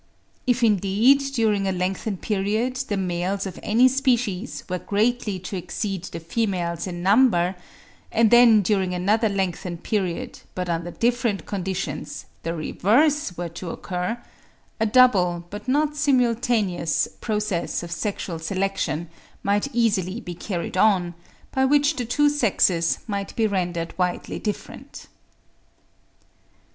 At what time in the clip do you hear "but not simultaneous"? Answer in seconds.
15.51-17.07